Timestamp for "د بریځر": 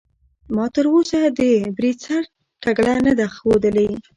1.39-2.23